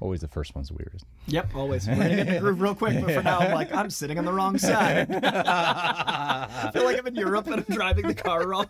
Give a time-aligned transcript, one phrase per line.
[0.00, 1.06] Always the first one's the weirdest.
[1.26, 1.86] Yep, always.
[1.86, 4.18] We're gonna get in the groove real quick, but for now, I'm like, I'm sitting
[4.18, 5.08] on the wrong side.
[5.24, 8.66] I feel like I'm in Europe and I'm driving the car wrong.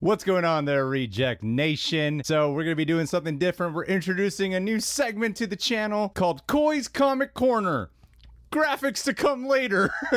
[0.00, 2.22] What's going on there, Reject Nation?
[2.24, 3.74] So, we're going to be doing something different.
[3.74, 7.90] We're introducing a new segment to the channel called Coy's Comic Corner.
[8.50, 9.90] Graphics to come later.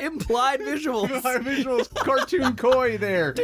[0.00, 1.24] Implied visuals.
[1.24, 3.34] Our visuals, cartoon Coy there.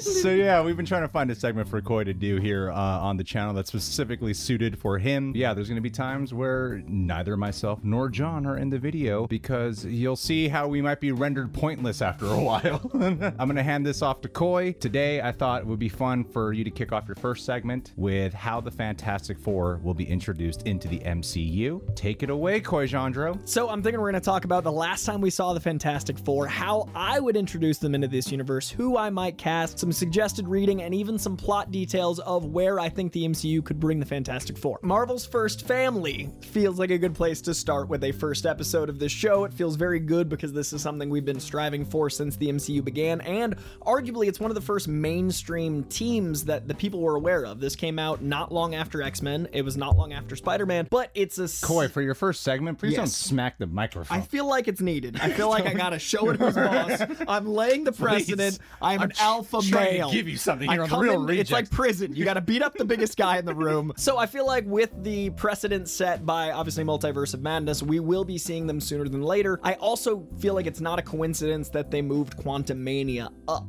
[0.00, 2.74] So yeah, we've been trying to find a segment for Coy to do here uh,
[2.74, 5.32] on the channel that's specifically suited for him.
[5.36, 9.26] Yeah, there's going to be times where neither myself nor John are in the video
[9.28, 12.90] because you'll see how we might be rendered pointless after a while.
[12.94, 14.72] I'm going to hand this off to Coy.
[14.72, 17.92] Today, I thought it would be fun for you to kick off your first segment
[17.96, 21.94] with how the Fantastic Four will be introduced into the MCU.
[21.94, 23.38] Take it away, Coy Jandreau.
[23.46, 26.18] So I'm thinking we're going to talk about the last time we saw the Fantastic
[26.18, 30.48] Four, how I would introduce them into this universe, who I might cast, some suggested
[30.48, 34.06] reading, and even some plot details of where I think the MCU could bring the
[34.06, 34.78] Fantastic Four.
[34.80, 38.98] Marvel's first family feels like a good place to start with a first episode of
[38.98, 39.44] this show.
[39.44, 42.82] It feels very good because this is something we've been striving for since the MCU
[42.82, 47.44] began, and arguably it's one of the first mainstream teams that the people were aware
[47.44, 47.60] of.
[47.60, 50.88] This came out not long after X Men, it was not long after Spider Man,
[50.90, 51.50] but it's a.
[51.66, 53.16] Koi, for your first segment, please don't Yes.
[53.16, 54.18] smack the microphone.
[54.18, 55.18] I feel like it's needed.
[55.20, 57.00] I feel like I gotta show it who's boss.
[57.28, 58.58] I'm laying the precedent.
[58.82, 60.12] I'm, an I'm alpha trying to male.
[60.12, 62.14] give you something I here on the come Real in- It's like prison.
[62.14, 63.92] You gotta beat up the biggest guy in the room.
[64.00, 68.24] So I feel like with the precedent set by obviously Multiverse of Madness, we will
[68.24, 69.60] be seeing them sooner than later.
[69.62, 73.66] I also feel like it's not a coincidence that they moved Quantumania up.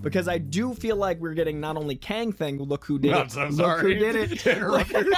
[0.00, 3.26] Because I do feel like we're getting not only Kang thing, look who did I'm
[3.26, 3.32] it.
[3.32, 4.38] so look sorry who did it.
[4.40, 5.12] to interrupt you.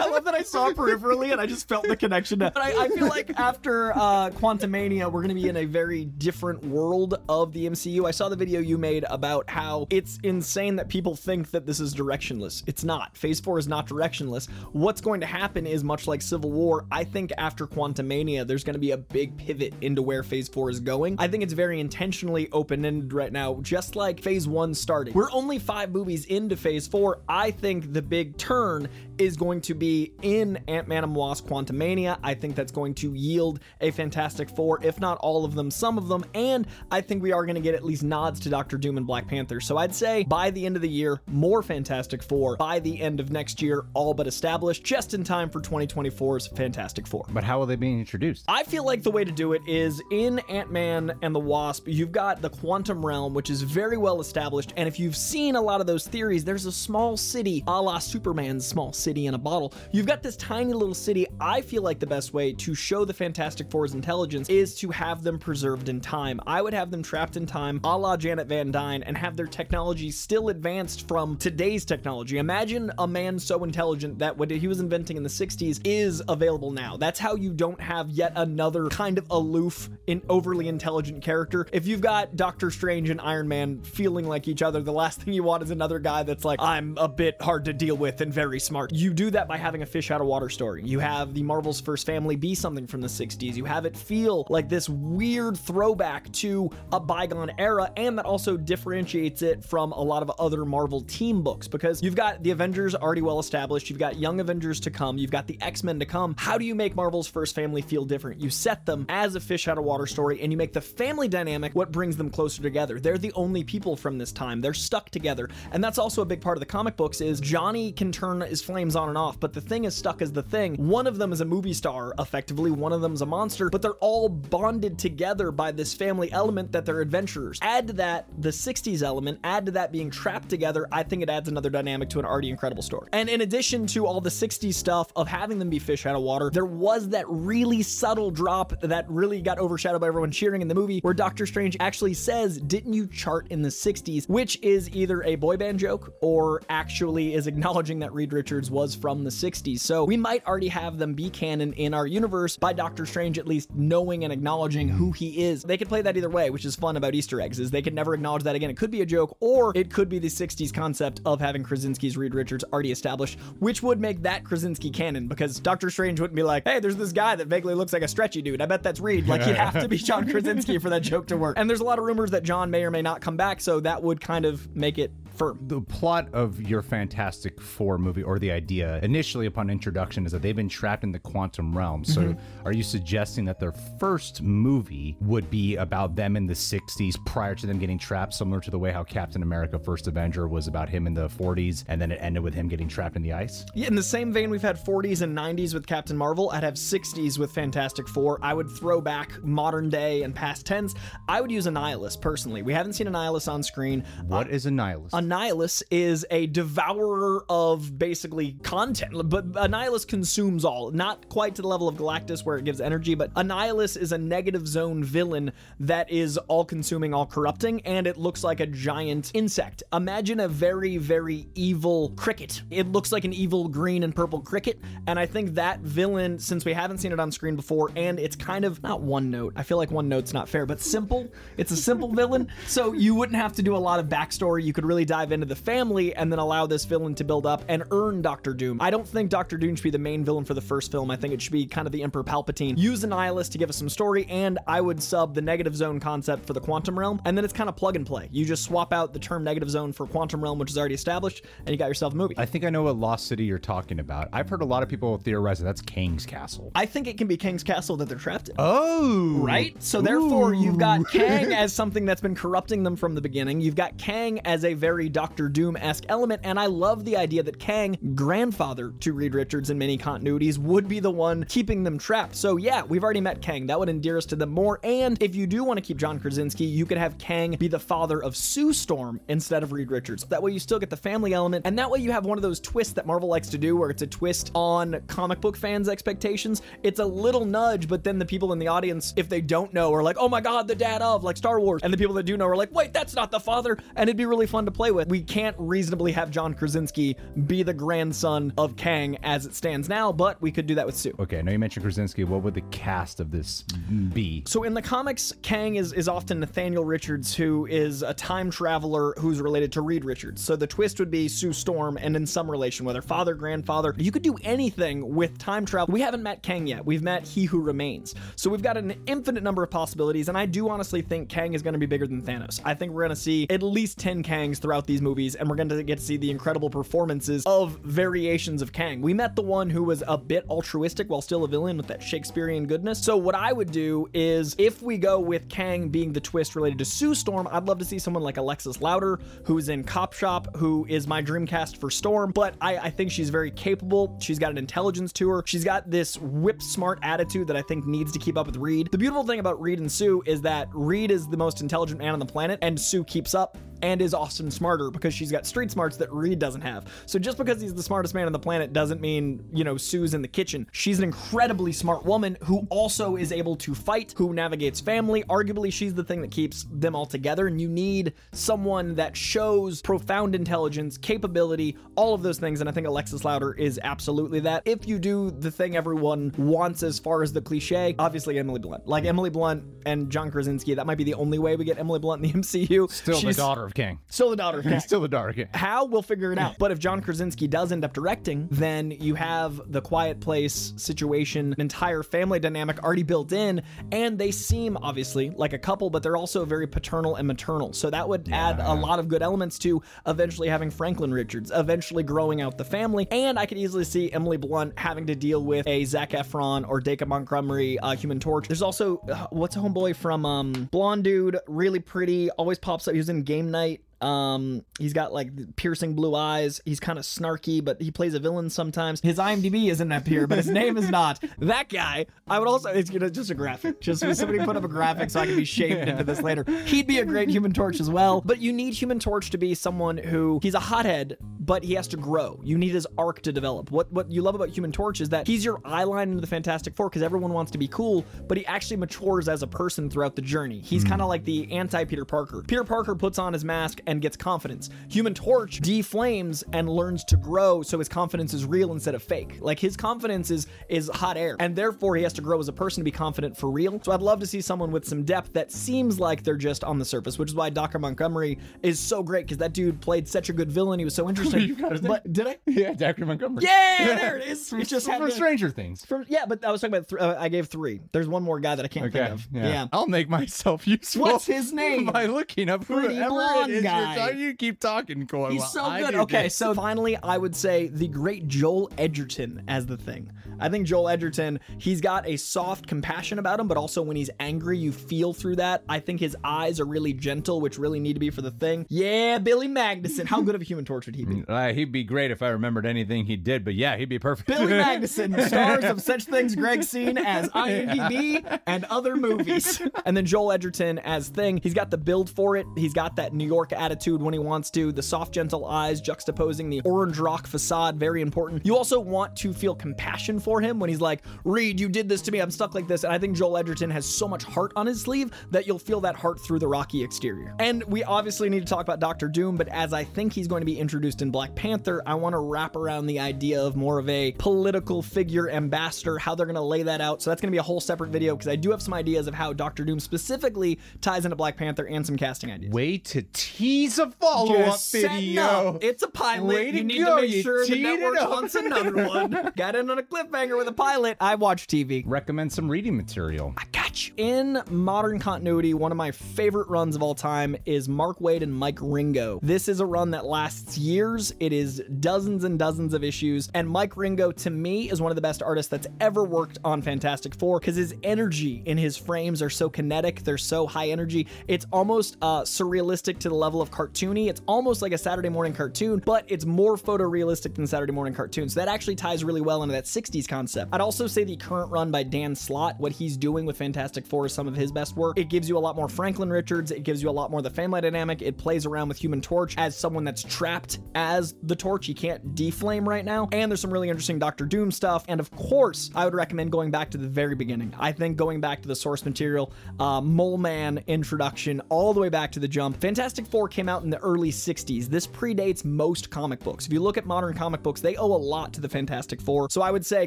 [0.00, 2.38] I love that I saw peripherally and I just felt the connection.
[2.38, 6.04] But I, I feel like after uh, Quantumania, we're going to be in a very
[6.04, 8.06] different world of the MCU.
[8.06, 11.80] I saw the video you made about how it's insane that people think that this
[11.80, 12.62] is directionless.
[12.66, 13.16] It's not.
[13.16, 14.48] Phase 4 is not directionless.
[14.72, 16.86] What's going to happen is much like Civil War.
[16.90, 20.70] I think after Quantumania, there's going to be a big pivot into where Phase 4
[20.70, 21.16] is going.
[21.18, 25.14] I think it's very intentionally open ended right now, just like Phase 1 started.
[25.14, 27.20] We're only five movies into Phase 4.
[27.28, 32.18] I think the big turn is going to be in Ant-Man and Wasp Quantumania.
[32.22, 35.98] I think that's going to yield a Fantastic Four, if not all of them, some
[35.98, 38.76] of them, and I think we are going to get at least nods to Doctor
[38.76, 39.60] Doom and Black Panther.
[39.60, 42.56] So I'd say by the end of the year, more Fantastic Four.
[42.56, 47.06] By the end of next year, all but established, just in time for 2024's Fantastic
[47.06, 47.26] Four.
[47.30, 48.44] But how will they be introduced?
[48.48, 51.86] I feel like the way to do it is in Ant Man and the Wasp,
[51.86, 54.72] you've got the quantum realm, which is very well established.
[54.76, 57.98] And if you've seen a lot of those theories, there's a small city a la
[57.98, 59.59] Superman's small city in a bottle.
[59.92, 61.26] You've got this tiny little city.
[61.40, 65.22] I feel like the best way to show the Fantastic Four's intelligence is to have
[65.22, 66.40] them preserved in time.
[66.46, 69.46] I would have them trapped in time a la Janet Van Dyne and have their
[69.46, 72.38] technology still advanced from today's technology.
[72.38, 76.70] Imagine a man so intelligent that what he was inventing in the 60s is available
[76.70, 76.96] now.
[76.96, 81.66] That's how you don't have yet another kind of aloof and overly intelligent character.
[81.72, 85.34] If you've got Doctor Strange and Iron Man feeling like each other, the last thing
[85.34, 88.32] you want is another guy that's like, I'm a bit hard to deal with and
[88.32, 88.92] very smart.
[88.92, 90.80] You do that by having a fish out of water story.
[90.84, 93.56] You have the Marvel's first family be something from the 60s.
[93.56, 98.56] You have it feel like this weird throwback to a bygone era, and that also
[98.56, 102.94] differentiates it from a lot of other Marvel team books because you've got the Avengers
[102.94, 106.06] already well established, you've got Young Avengers to come, you've got the X Men to
[106.06, 106.36] come.
[106.38, 108.40] How do you make Marvel's first family feel different?
[108.40, 111.26] You set them as a fish out of water story, and you make the family
[111.26, 113.00] dynamic what brings them closer together.
[113.00, 114.60] They're the only people from this time.
[114.60, 117.20] They're stuck together, and that's also a big part of the comic books.
[117.20, 120.32] Is Johnny can turn his flames on and off, but the thing is stuck as
[120.32, 120.74] the thing.
[120.76, 122.70] One of them is a movie star, effectively.
[122.70, 126.84] One of them's a monster, but they're all bonded together by this family element that
[126.84, 127.58] they're adventurers.
[127.62, 131.30] Add to that the 60s element, add to that being trapped together, I think it
[131.30, 133.08] adds another dynamic to an already incredible story.
[133.12, 136.22] And in addition to all the 60s stuff of having them be fish out of
[136.22, 140.68] water, there was that really subtle drop that really got overshadowed by everyone cheering in
[140.68, 144.28] the movie where Doctor Strange actually says, Didn't you chart in the 60s?
[144.28, 148.94] Which is either a boy band joke or actually is acknowledging that Reed Richards was
[148.94, 149.80] from the 60s.
[149.80, 153.46] So we might already have them be canon in our universe by Doctor Strange at
[153.46, 155.62] least knowing and acknowledging who he is.
[155.62, 157.94] They could play that either way, which is fun about Easter eggs, is they could
[157.94, 158.70] never acknowledge that again.
[158.70, 162.16] It could be a joke, or it could be the 60s concept of having Krasinski's
[162.16, 166.42] Reed Richards already established, which would make that Krasinski canon because Doctor Strange wouldn't be
[166.42, 168.60] like, hey, there's this guy that vaguely looks like a stretchy dude.
[168.60, 169.26] I bet that's Reed.
[169.26, 171.58] Like he'd have to be John Krasinski for that joke to work.
[171.58, 173.80] And there's a lot of rumors that John may or may not come back, so
[173.80, 175.58] that would kind of make it confirm.
[175.68, 180.42] The plot of your Fantastic Four movie, or the idea initially upon introduction, is that
[180.42, 182.04] they've been trapped in the quantum realm.
[182.04, 182.66] So, Mm-hmm.
[182.66, 187.54] are you suggesting that their first movie would be about them in the 60s prior
[187.54, 190.88] to them getting trapped, similar to the way how Captain America First Avenger was about
[190.88, 193.64] him in the 40s, and then it ended with him getting trapped in the ice?
[193.74, 196.50] Yeah, in the same vein, we've had 40s and 90s with Captain Marvel.
[196.50, 198.38] I'd have 60s with Fantastic Four.
[198.42, 200.94] I would throw back modern day and past tense.
[201.28, 202.62] I would use Annihilus personally.
[202.62, 204.04] We haven't seen Annihilus on screen.
[204.26, 205.14] What is a nihilist?
[205.30, 210.90] Annihilus is a devourer of basically content, but Annihilus consumes all.
[210.90, 214.18] Not quite to the level of Galactus where it gives energy, but Annihilus is a
[214.18, 219.30] negative zone villain that is all consuming, all corrupting, and it looks like a giant
[219.32, 219.84] insect.
[219.92, 222.62] Imagine a very, very evil cricket.
[222.68, 226.64] It looks like an evil green and purple cricket, and I think that villain, since
[226.64, 229.62] we haven't seen it on screen before, and it's kind of not one note, I
[229.62, 231.28] feel like one note's not fair, but simple.
[231.56, 234.64] It's a simple villain, so you wouldn't have to do a lot of backstory.
[234.64, 237.62] You could really dive into the family and then allow this villain to build up
[237.68, 238.80] and earn Doctor Doom.
[238.80, 241.10] I don't think Doctor Doom should be the main villain for the first film.
[241.10, 242.78] I think it should be kind of the Emperor Palpatine.
[242.78, 246.46] Use Annihilus to give us some story, and I would sub the negative zone concept
[246.46, 248.28] for the quantum realm, and then it's kind of plug and play.
[248.32, 251.44] You just swap out the term negative zone for quantum realm, which is already established,
[251.60, 252.34] and you got yourself a movie.
[252.38, 254.28] I think I know what Lost City you're talking about.
[254.32, 256.72] I've heard a lot of people theorize that that's Kang's castle.
[256.74, 258.56] I think it can be King's Castle that they're trapped in.
[258.58, 259.80] Oh, Right?
[259.82, 263.60] So therefore, you've got Kang as something that's been corrupting them from the beginning.
[263.60, 267.58] You've got Kang as a very Doctor Doom-esque element, and I love the idea that
[267.58, 272.36] Kang, grandfather to Reed Richards in many continuities, would be the one keeping them trapped.
[272.36, 273.66] So yeah, we've already met Kang.
[273.66, 274.80] That would endear us to them more.
[274.84, 277.78] And if you do want to keep John Krasinski, you could have Kang be the
[277.78, 280.24] father of Sue Storm instead of Reed Richards.
[280.24, 282.42] That way you still get the family element, and that way you have one of
[282.42, 285.88] those twists that Marvel likes to do where it's a twist on comic book fans'
[285.88, 286.62] expectations.
[286.82, 289.92] It's a little nudge, but then the people in the audience, if they don't know,
[289.92, 291.82] are like, oh my god, the dad of, like Star Wars.
[291.82, 293.78] And the people that do know are like, wait, that's not the father.
[293.96, 295.08] And it'd be really fun to play with.
[295.08, 297.16] We can't reasonably have John Krasinski
[297.46, 300.96] be the grandson of Kang as it stands now, but we could do that with
[300.96, 301.14] Sue.
[301.18, 302.24] Okay, I know you mentioned Krasinski.
[302.24, 303.64] What would the cast of this
[304.12, 304.44] be?
[304.46, 309.14] So in the comics, Kang is, is often Nathaniel Richards, who is a time traveler
[309.18, 310.42] who's related to Reed Richards.
[310.42, 314.12] So the twist would be Sue Storm, and in some relation, whether father, grandfather, you
[314.12, 315.92] could do anything with time travel.
[315.92, 316.84] We haven't met Kang yet.
[316.84, 318.14] We've met He Who Remains.
[318.36, 321.62] So we've got an infinite number of possibilities, and I do honestly think Kang is
[321.62, 322.60] going to be bigger than Thanos.
[322.64, 325.56] I think we're going to see at least 10 Kangs throughout these movies, and we're
[325.56, 329.00] going to get to see the incredible performances of variations of Kang.
[329.00, 332.02] We met the one who was a bit altruistic while still a villain with that
[332.02, 333.02] Shakespearean goodness.
[333.02, 336.78] So what I would do is if we go with Kang being the twist related
[336.78, 340.56] to Sue Storm, I'd love to see someone like Alexis Louder, who's in Cop Shop,
[340.56, 344.16] who is my dream cast for Storm, but I, I think she's very capable.
[344.20, 345.42] She's got an intelligence to her.
[345.46, 348.88] She's got this whip smart attitude that I think needs to keep up with Reed.
[348.90, 352.12] The beautiful thing about Reed and Sue is that Reed is the most intelligent man
[352.12, 355.70] on the planet, and Sue keeps up and is often smarter because she's got street
[355.70, 356.86] smarts that Reed doesn't have.
[357.06, 360.14] So just because he's the smartest man on the planet doesn't mean, you know, Sue's
[360.14, 360.66] in the kitchen.
[360.72, 365.22] She's an incredibly smart woman who also is able to fight, who navigates family.
[365.24, 367.46] Arguably, she's the thing that keeps them all together.
[367.46, 372.60] And you need someone that shows profound intelligence, capability, all of those things.
[372.60, 374.62] And I think Alexis Louder is absolutely that.
[374.64, 378.86] If you do the thing everyone wants as far as the cliche, obviously Emily Blunt.
[378.86, 381.98] Like Emily Blunt and John Krasinski, that might be the only way we get Emily
[381.98, 382.90] Blunt in the MCU.
[382.90, 383.98] Still She's the daughter of King.
[384.08, 384.80] Still the daughter of Kang.
[384.90, 385.48] Still the daughter of King.
[385.54, 386.58] How we'll figure it out.
[386.58, 391.52] But if John Krasinski does end up directing, then you have the Quiet Place situation,
[391.52, 393.62] an entire family dynamic already built in,
[393.92, 397.72] and they seem obviously like a couple, but they're also very paternal and maternal.
[397.72, 402.02] So that would add a lot of good elements to eventually having Franklin Richards, eventually
[402.02, 405.66] growing out the family, and I could easily see Emily Blunt having to deal with
[405.66, 408.48] a Zac Efron or Dacre Montgomery uh, Human Torch.
[408.48, 412.94] There's also uh, what's a homeboy from um, blonde dude, really pretty, always pops up.
[412.94, 416.60] He was in Game Night night um, he's got like piercing blue eyes.
[416.64, 419.00] He's kind of snarky, but he plays a villain sometimes.
[419.00, 421.22] His IMDb isn't up here, but his name is not.
[421.38, 423.80] That guy, I would also, it's you know, just a graphic.
[423.80, 426.44] Just somebody put up a graphic so I can be shaped into this later.
[426.64, 428.20] He'd be a great Human Torch as well.
[428.20, 431.88] But you need Human Torch to be someone who, he's a hothead, but he has
[431.88, 432.40] to grow.
[432.42, 433.70] You need his arc to develop.
[433.70, 436.26] What, what you love about Human Torch is that he's your eye line into the
[436.26, 439.90] Fantastic Four because everyone wants to be cool, but he actually matures as a person
[439.90, 440.60] throughout the journey.
[440.60, 442.42] He's kind of like the anti Peter Parker.
[442.46, 444.70] Peter Parker puts on his mask and gets confidence.
[444.88, 449.38] Human Torch deflames and learns to grow so his confidence is real instead of fake.
[449.40, 452.52] Like his confidence is is hot air, and therefore he has to grow as a
[452.52, 453.80] person to be confident for real.
[453.82, 456.78] So I'd love to see someone with some depth that seems like they're just on
[456.78, 460.28] the surface, which is why Dacre Montgomery is so great because that dude played such
[460.28, 460.78] a good villain.
[460.78, 461.40] He was so interesting.
[461.40, 461.88] You got his name?
[461.90, 462.36] but did I?
[462.46, 463.44] Yeah, Dacre Montgomery.
[463.44, 464.52] Yeah, there it is.
[464.52, 465.84] It just from, Stranger Things.
[465.84, 466.88] from- yeah, but I was talking about.
[466.88, 467.80] Th- uh, I gave three.
[467.92, 468.98] There's one more guy that I can't Okay.
[469.00, 469.28] think of.
[469.32, 469.48] Yeah.
[469.48, 469.66] yeah.
[469.72, 471.02] I'll make myself useful.
[471.02, 471.86] What's his name?
[471.86, 473.79] By looking up Pretty whoever blonde guy.
[473.80, 474.10] Guy.
[474.10, 475.30] you keep talking, Coy.
[475.30, 475.94] He's so I good.
[475.94, 476.36] Okay, this.
[476.36, 480.10] so finally, I would say the great Joel Edgerton as the thing.
[480.38, 484.10] I think Joel Edgerton, he's got a soft compassion about him, but also when he's
[484.18, 485.62] angry, you feel through that.
[485.68, 488.66] I think his eyes are really gentle, which really need to be for the thing.
[488.70, 490.06] Yeah, Billy Magnussen.
[490.06, 491.24] How good of a human torch would he be?
[491.28, 494.28] Uh, he'd be great if I remembered anything he did, but yeah, he'd be perfect.
[494.28, 499.60] Billy Magnuson, stars of such things Greg's seen as IMDb and other movies.
[499.84, 501.38] And then Joel Edgerton as Thing.
[501.42, 502.46] He's got the build for it.
[502.56, 503.69] He's got that New York attitude
[504.02, 504.72] when he wants to.
[504.72, 507.76] The soft, gentle eyes juxtaposing the orange rock facade.
[507.76, 508.44] Very important.
[508.44, 512.02] You also want to feel compassion for him when he's like, Reed, you did this
[512.02, 512.20] to me.
[512.20, 512.84] I'm stuck like this.
[512.84, 515.80] And I think Joel Edgerton has so much heart on his sleeve that you'll feel
[515.82, 517.34] that heart through the rocky exterior.
[517.38, 520.40] And we obviously need to talk about Doctor Doom, but as I think he's going
[520.40, 523.78] to be introduced in Black Panther, I want to wrap around the idea of more
[523.78, 527.02] of a political figure ambassador, how they're going to lay that out.
[527.02, 529.06] So that's going to be a whole separate video because I do have some ideas
[529.06, 532.52] of how Doctor Doom specifically ties into Black Panther and some casting ideas.
[532.52, 535.22] Way to tease a follow-up video.
[535.22, 535.64] up.
[535.64, 536.26] It's a pilot.
[536.26, 538.86] Way to you need go, to make you sure the teed it network wants another
[538.86, 539.32] one.
[539.36, 540.96] Got in on a cliffhanger with a pilot.
[541.00, 541.82] I watch TV.
[541.86, 543.34] Recommend some reading material.
[543.36, 543.94] I got you.
[543.96, 548.34] In modern continuity, one of my favorite runs of all time is Mark Waid and
[548.34, 549.20] Mike Ringo.
[549.22, 551.14] This is a run that lasts years.
[551.20, 553.30] It is dozens and dozens of issues.
[553.34, 556.62] And Mike Ringo, to me, is one of the best artists that's ever worked on
[556.62, 560.02] Fantastic Four because his energy in his frames are so kinetic.
[560.02, 561.06] They're so high energy.
[561.28, 564.08] It's almost uh, surrealistic to the level of cartoony.
[564.08, 568.34] It's almost like a Saturday morning cartoon, but it's more photorealistic than Saturday morning cartoons.
[568.34, 570.52] So that actually ties really well into that 60s concept.
[570.52, 574.06] I'd also say the current run by Dan Slott, what he's doing with Fantastic Four
[574.06, 574.98] is some of his best work.
[574.98, 576.50] It gives you a lot more Franklin Richards.
[576.50, 578.02] It gives you a lot more the family dynamic.
[578.02, 581.66] It plays around with Human Torch as someone that's trapped as the Torch.
[581.66, 583.08] He can't deflame right now.
[583.12, 584.84] And there's some really interesting Doctor Doom stuff.
[584.88, 587.54] And of course, I would recommend going back to the very beginning.
[587.58, 591.88] I think going back to the source material, uh, Mole Man introduction, all the way
[591.88, 592.60] back to the jump.
[592.60, 594.66] Fantastic Four came out in the early 60s.
[594.66, 596.46] This predates most comic books.
[596.46, 599.28] If you look at modern comic books, they owe a lot to the Fantastic Four.
[599.30, 599.86] So I would say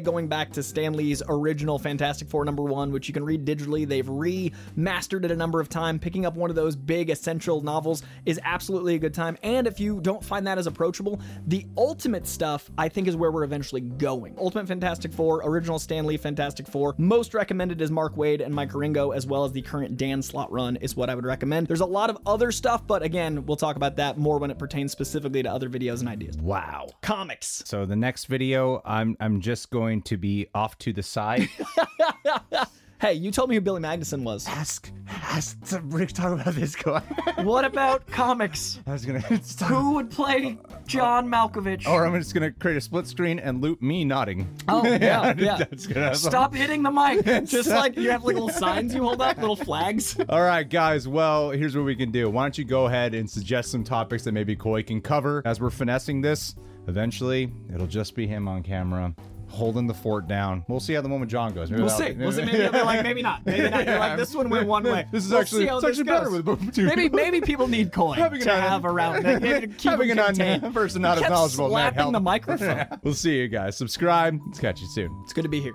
[0.00, 3.63] going back to Stan Lee's original Fantastic Four number one, which you can read digitally,
[3.64, 6.00] they've remastered it a number of times.
[6.00, 9.36] Picking up one of those big essential novels is absolutely a good time.
[9.42, 13.30] And if you don't find that as approachable, the ultimate stuff I think is where
[13.30, 14.34] we're eventually going.
[14.38, 18.74] Ultimate Fantastic Four, original Stan Lee Fantastic Four, most recommended is Mark Waid and Mike
[18.74, 21.66] Ringo, as well as the current Dan Slott run is what I would recommend.
[21.66, 24.58] There's a lot of other stuff, but again, we'll talk about that more when it
[24.58, 26.36] pertains specifically to other videos and ideas.
[26.36, 26.88] Wow.
[27.02, 27.62] Comics.
[27.66, 31.48] So the next video, I'm I'm just going to be off to the side.
[33.04, 34.48] Hey, you told me who Billy Magnussen was.
[34.48, 37.00] ask ask to Rick talk about this guy.
[37.42, 38.80] what about comics?
[38.86, 39.18] I was gonna.
[39.66, 40.56] Who would play
[40.86, 41.86] John Malkovich?
[41.86, 44.48] Or I'm just gonna create a split screen and loop me nodding.
[44.68, 45.58] Oh, yeah, yeah.
[45.58, 47.44] That's gonna Stop hitting the mic.
[47.44, 50.18] Just like you have like little signs you hold up, little flags.
[50.30, 51.06] All right, guys.
[51.06, 52.30] Well, here's what we can do.
[52.30, 55.60] Why don't you go ahead and suggest some topics that maybe Coy can cover as
[55.60, 56.54] we're finessing this?
[56.86, 59.14] Eventually, it'll just be him on camera.
[59.54, 60.64] Holding the fort down.
[60.68, 61.70] We'll see how the moment John goes.
[61.70, 62.12] Maybe We'll see.
[62.12, 62.44] We'll see.
[62.44, 63.46] Maybe like, maybe not.
[63.46, 63.86] Maybe not.
[63.86, 65.06] Like, this one went one way.
[65.12, 66.86] This is We'll actually it's actually better with boom two.
[66.86, 69.22] Maybe maybe people need coin Having to have around.
[69.22, 70.74] Maybe to keep having them an contained.
[70.74, 72.86] person not as knowledgeable slapping the microphone.
[73.02, 73.76] we'll see you guys.
[73.76, 74.40] Subscribe.
[74.46, 75.16] Let's catch you soon.
[75.22, 75.74] It's good to be here.